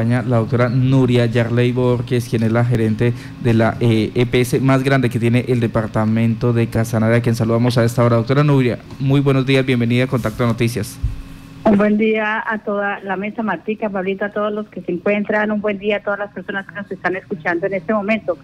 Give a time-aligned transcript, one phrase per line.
[0.00, 3.12] la doctora Nuria Yarley Borges, quien es la gerente
[3.42, 7.34] de la EPS eh, e más grande que tiene el departamento de Casanare, a quien
[7.34, 8.14] saludamos a esta hora.
[8.14, 10.96] Doctora Nuria, muy buenos días, bienvenida a Contacto Noticias.
[11.64, 15.50] Un buen día a toda la mesa, Martica, Pablito, a todos los que se encuentran,
[15.50, 18.38] un buen día a todas las personas que nos están escuchando en este momento.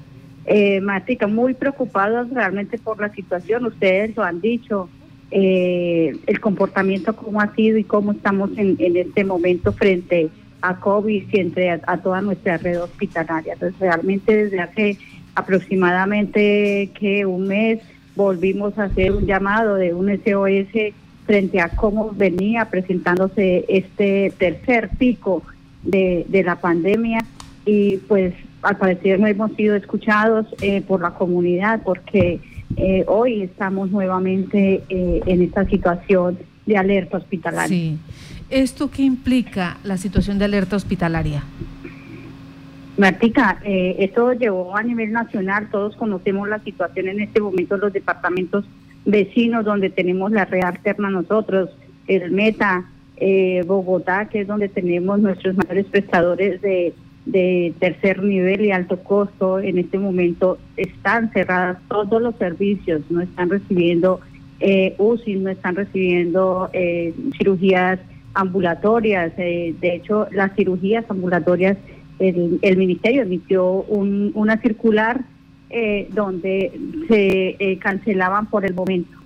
[0.46, 4.89] Eh, Martica, muy preocupados realmente por la situación, ustedes lo han dicho,
[5.30, 10.43] eh, el comportamiento, cómo ha sido y cómo estamos en, en este momento frente a
[10.65, 13.53] a COVID y entre a, toda nuestra red hospitalaria.
[13.53, 14.99] Entonces, realmente desde hace
[15.35, 17.81] aproximadamente que un mes
[18.17, 20.95] volvimos a hacer un llamado de un SOS
[21.27, 25.43] frente a cómo venía presentándose este tercer pico
[25.82, 27.21] de, la pandemia
[27.67, 32.41] y pues al parecer no hemos sido escuchados eh, por la comunidad porque
[32.77, 37.69] eh, hoy estamos nuevamente eh, en esta situación de alerta hospitalaria.
[37.69, 37.98] Sí.
[38.50, 41.42] ¿Esto qué implica la situación de alerta hospitalaria?
[42.97, 47.80] Martica, eh, esto llevó a nivel nacional, todos conocemos la situación en este momento en
[47.80, 48.64] los departamentos
[49.04, 51.70] vecinos donde tenemos la red alterna nosotros,
[52.06, 52.84] el Meta,
[53.16, 56.94] eh, Bogotá, que es donde tenemos nuestros mayores prestadores de,
[57.78, 59.58] tercer nivel y alto costo.
[59.58, 64.20] En este momento están cerradas todos los servicios, no están recibiendo
[64.60, 67.98] eh, UCI, no están recibiendo eh, cirugías
[68.34, 69.32] ambulatorias.
[69.38, 71.77] Eh, de hecho, las cirugías ambulatorias,
[72.18, 75.22] el, ministerio emitió una circular
[75.70, 76.72] eh, donde
[77.08, 79.18] se eh, cancelaban por el momento.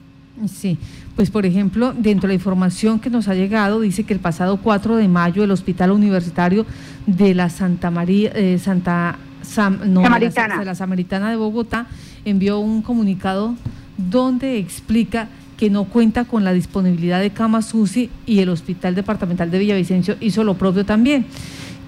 [0.46, 0.78] Sí,
[1.16, 4.58] pues por ejemplo, dentro de la información que nos ha llegado, dice que el pasado
[4.62, 6.64] 4 de mayo el Hospital Universitario
[7.06, 10.58] de la Santa María, Santa Samaritana.
[10.60, 11.88] de la Samaritana de Bogotá
[12.24, 13.56] envió un comunicado
[13.96, 15.28] donde explica
[15.58, 20.16] que no cuenta con la disponibilidad de camas UCI y el Hospital Departamental de Villavicencio
[20.20, 21.26] hizo lo propio también,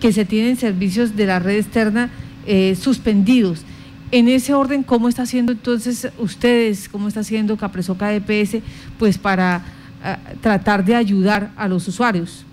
[0.00, 2.10] que se tienen servicios de la red externa
[2.46, 3.64] eh, suspendidos.
[4.10, 8.56] En ese orden, ¿cómo está haciendo entonces ustedes, cómo está haciendo Capresoca EPS,
[8.98, 9.62] pues para
[10.02, 12.44] ah, tratar de ayudar a los usuarios?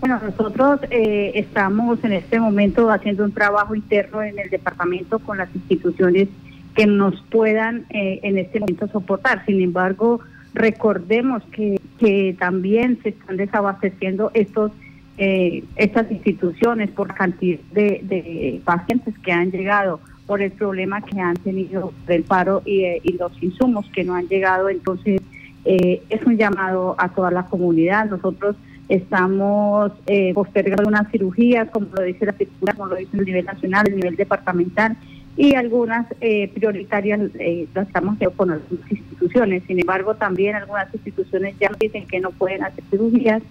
[0.00, 5.38] Bueno, nosotros eh, estamos en este momento haciendo un trabajo interno en el departamento con
[5.38, 6.28] las instituciones
[6.74, 9.44] que nos puedan eh, en este momento soportar.
[9.46, 10.20] Sin embargo,
[10.54, 14.72] recordemos que, que también se están desabasteciendo estos
[15.16, 21.36] eh, estas instituciones por cantidad de, pacientes que han llegado por el problema que han
[21.36, 24.68] tenido del paro y, eh, y los insumos que no han llegado.
[24.68, 25.20] Entonces,
[25.64, 28.10] es un llamado a toda la comunidad.
[28.10, 28.54] Nosotros
[28.88, 29.92] estamos
[30.34, 33.96] postergando unas cirugías, como lo dice la circular, como lo dice el nivel nacional, el
[33.96, 34.94] nivel departamental,
[35.36, 39.62] y algunas eh, prioritarias eh, las estamos haciendo con algunas instituciones.
[39.66, 43.42] Sin embargo, también algunas instituciones ya dicen que no pueden hacer cirugías,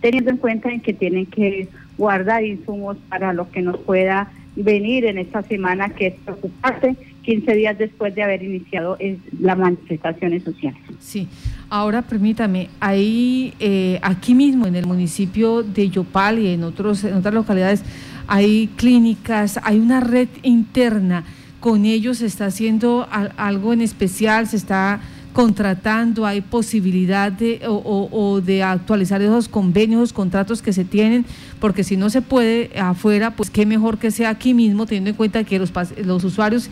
[0.00, 5.04] teniendo en cuenta en que tienen que guardar insumos para lo que nos pueda venir
[5.06, 8.98] en esta semana, que es preocupante, 15 días después de haber iniciado
[9.40, 10.80] las manifestaciones sociales.
[10.98, 11.28] Sí,
[11.68, 17.14] ahora permítame, ahí, eh, aquí mismo en el municipio de Yopal y en, otros, en
[17.14, 17.84] otras localidades,
[18.30, 21.24] hay clínicas, hay una red interna,
[21.58, 25.00] con ellos se está haciendo algo en especial, se está
[25.32, 31.26] contratando, hay posibilidad de, o, de actualizar esos convenios, esos contratos que se tienen,
[31.58, 35.16] porque si no se puede afuera, pues qué mejor que sea aquí mismo, teniendo en
[35.16, 35.72] cuenta que los,
[36.04, 36.70] los usuarios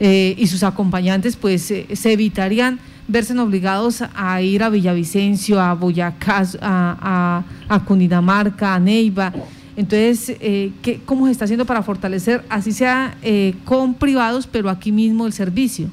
[0.00, 5.72] eh, y sus acompañantes pues eh, se evitarían verse obligados a ir a Villavicencio, a
[5.74, 9.32] Boyacá, a Cundinamarca, a Neiva,
[9.76, 14.70] entonces, eh, ¿qué, ¿cómo se está haciendo para fortalecer, así sea eh, con privados, pero
[14.70, 15.88] aquí mismo el servicio?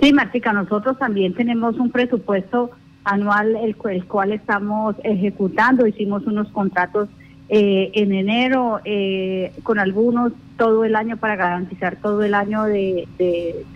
[0.00, 2.70] Sí, Martica, nosotros también tenemos un presupuesto
[3.04, 5.86] anual el, cual estamos ejecutando.
[5.86, 7.08] Hicimos unos contratos
[7.48, 13.08] eh, en enero eh, con algunos todo el año para garantizar todo el año de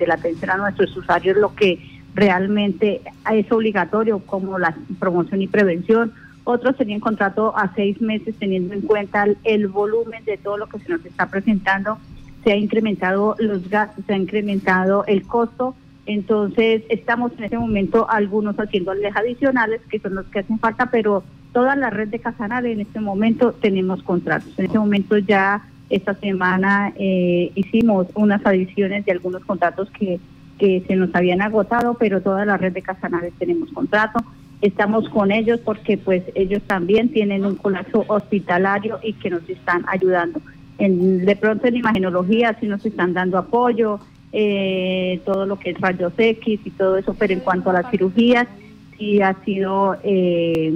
[0.07, 1.81] la atención a nuestros usuarios, lo que
[2.15, 3.01] realmente
[3.33, 6.13] es obligatorio como la promoción y prevención
[6.45, 10.79] otros tenían contrato a seis meses teniendo en cuenta el, volumen de todo lo que
[10.79, 11.99] se nos está presentando.
[12.45, 15.75] Se ha incrementado los gastos, se ha incrementado el costo.
[16.05, 21.25] Entonces, estamos en este momento algunos haciendo adicionales, que son los que hacen falta, pero
[21.55, 24.53] toda la red de Casanare en este momento tenemos contratos.
[24.59, 30.21] En este momento ya esta semana eh, hicimos unas adiciones de algunos contratos que,
[30.59, 34.23] que se nos habían agotado, pero toda la red de Casanare tenemos contrato
[34.65, 39.85] estamos con ellos porque pues ellos también tienen un colapso hospitalario y que nos están
[39.89, 40.41] ayudando.
[40.79, 44.01] De pronto en imagenología sí nos están dando apoyo,
[44.33, 47.91] eh, todo lo que es rayos X y todo eso, pero en cuanto a las
[47.91, 48.49] cirugías
[48.97, 50.73] sí ha sido eh,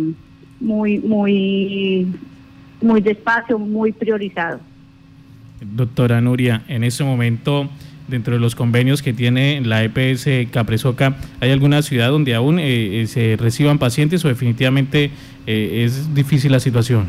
[0.60, 2.06] muy, muy
[2.80, 4.60] muy despacio, muy priorizado.
[5.60, 7.68] Doctora Nuria, en este momento,
[8.08, 13.02] dentro de los convenios que tiene la EPS Capresoca, ¿hay alguna ciudad donde aún eh,
[13.02, 15.10] eh, se reciban pacientes o definitivamente
[15.46, 17.08] eh, es difícil la situación?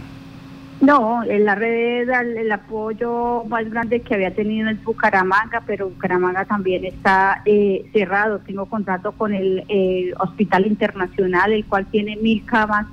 [0.82, 6.86] No, la red el, apoyo más grande que había tenido es Bucaramanga, pero Bucaramanga también
[6.86, 7.44] está
[7.92, 8.40] cerrado.
[8.40, 12.86] Tengo contrato con el Hospital Internacional, el cual tiene mil camas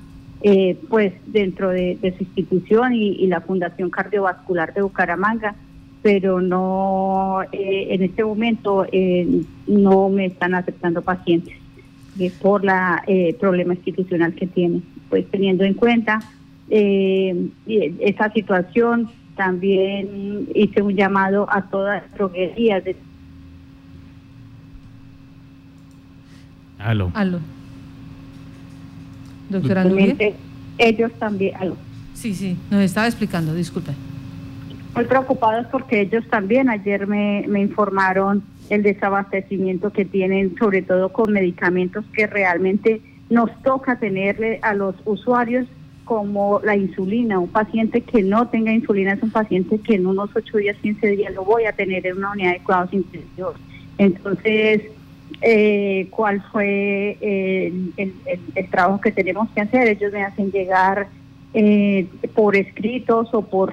[0.43, 5.55] eh, pues dentro de, su institución y, la Fundación Cardiovascular de Bucaramanga,
[6.03, 11.57] pero no eh, en este momento eh, no me están aceptando pacientes
[12.41, 13.05] por la
[13.39, 14.81] problema institucional que tiene.
[15.11, 16.21] Pues teniendo en cuenta
[16.71, 22.97] esa situación, también hice un llamado a todas las droguerías de
[26.79, 27.11] Aló.
[27.15, 27.41] Aló.
[29.49, 29.85] Doctora
[30.79, 31.77] Ellos también, algo.
[32.15, 33.93] Sí, sí, nos estaba explicando, disculpe.
[34.97, 41.13] Muy preocupados porque ellos también ayer me, me informaron el desabastecimiento que tienen, sobre todo
[41.13, 45.67] con medicamentos que realmente nos toca tenerle a los usuarios
[46.07, 47.39] como la insulina.
[47.39, 51.09] Un paciente que no tenga insulina es un paciente que en unos 8 días, 15
[51.09, 53.57] días lo voy a tener en una unidad de cuidados intensivos.
[53.99, 54.83] Entonces,
[55.43, 59.89] eh, cuál fue el, trabajo que tenemos que hacer.
[59.89, 61.09] Ellos me hacen llegar
[61.59, 63.73] eh, por escritos o por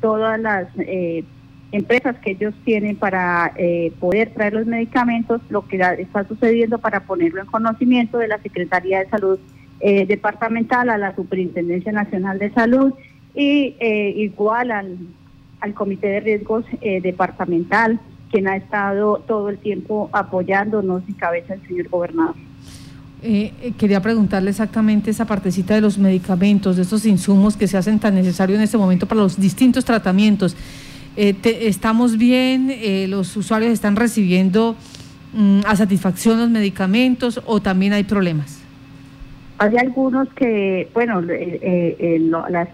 [0.00, 1.22] todas las eh,
[1.70, 7.04] empresas que ellos tienen para eh, poder traer los medicamentos, lo que está sucediendo para
[7.04, 9.38] ponerlo en conocimiento de la Secretaría de Salud
[9.80, 12.94] Departamental, a la Superintendencia Nacional de Salud
[13.32, 13.76] y
[14.16, 18.00] igual al, Comité de Riesgos Departamental
[18.30, 22.34] quien ha estado todo el tiempo apoyándonos y cabeza el señor gobernador.
[23.24, 27.76] Eh, eh, quería preguntarle exactamente esa partecita de los medicamentos, de esos insumos que se
[27.76, 30.56] hacen tan necesarios en este momento para los distintos tratamientos.
[31.16, 32.72] Eh, ¿Estamos bien?
[33.08, 34.74] ¿Los usuarios están recibiendo
[35.34, 38.60] mm, a satisfacción los medicamentos o también hay problemas?
[39.58, 42.66] Hay algunos que, bueno, la,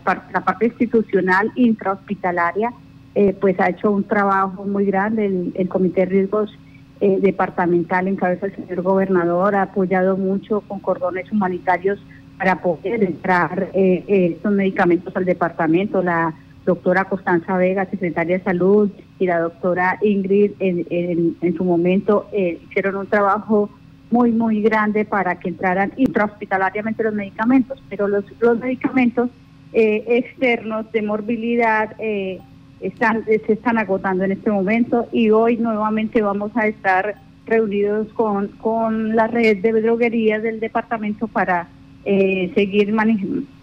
[0.44, 2.72] parte institucional intrahospitalaria
[3.14, 5.50] eh, pues ha hecho un trabajo muy grande.
[5.54, 6.56] El, Comité de Riesgos
[7.00, 11.98] eh, Departamental en cabeza del señor gobernador ha apoyado mucho con cordones humanitarios
[12.36, 16.02] para poder entrar eh, estos medicamentos al departamento.
[16.02, 16.34] La
[16.64, 22.96] doctora Constanza Vega, secretaria de Salud, y la doctora Ingrid en, en, su momento hicieron
[22.96, 23.70] un trabajo
[24.10, 29.30] muy, muy grande para que entraran intrahospitalariamente los medicamentos, pero los, los medicamentos
[29.72, 32.40] externos de morbilidad eh,
[32.80, 37.16] están, se están agotando en este momento y hoy nuevamente vamos a estar
[37.46, 41.68] reunidos con, con la red de droguerías del departamento para
[42.04, 42.94] eh, seguir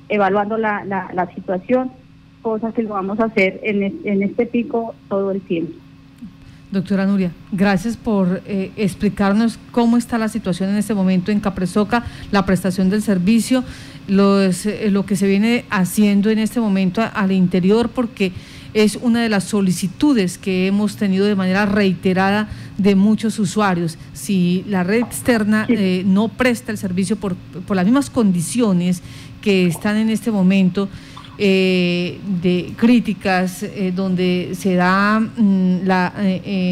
[0.10, 1.92] evaluando la, la, situación,
[2.42, 5.74] cosa que lo vamos a hacer en, en este pico todo el tiempo.
[6.72, 12.04] Doctora Nuria, gracias por eh, explicarnos cómo está la situación en este momento en Capresoca,
[12.32, 13.64] la prestación del servicio,
[14.08, 18.34] los, eh, lo que se viene haciendo en este momento al interior, porque
[18.76, 23.98] es una de las solicitudes que hemos tenido de manera reiterada de muchos usuarios.
[24.12, 27.38] Si la red externa eh, no presta el servicio por,
[27.70, 29.02] las mismas condiciones
[29.42, 30.90] que están en este momento,
[31.38, 36.14] eh, de críticas eh, donde se da mm, la,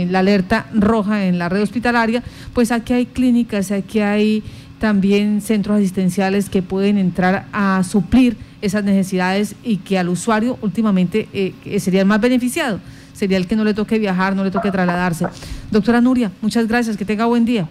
[0.10, 2.22] la, alerta roja en la red hospitalaria,
[2.53, 4.43] pues aquí hay clínicas, aquí hay
[4.79, 11.27] también centros asistenciales que pueden entrar a suplir esas necesidades y que al usuario últimamente
[11.34, 12.79] eh, sería el más beneficiado,
[13.12, 15.27] sería el que no le toque viajar, no le toque trasladarse.
[15.70, 17.67] Doctora Nuria, muchas gracias, que tenga buen día.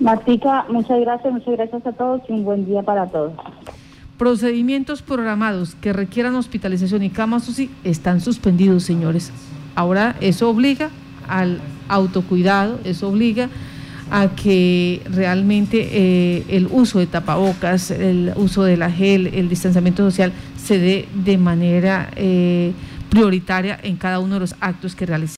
[0.00, 3.32] Martica, muchas gracias, muchas gracias a todos y un buen día para todos.
[4.18, 9.30] Procedimientos programados que requieran hospitalización y camas UCI están suspendidos, señores.
[9.76, 10.90] Ahora eso obliga
[11.28, 13.48] al autocuidado, eso obliga
[14.10, 20.04] a que realmente eh, el uso de tapabocas, el uso de la gel, el distanciamiento
[20.04, 22.72] social se dé de manera eh,
[23.10, 25.34] prioritaria en cada uno de los actos que realizamos.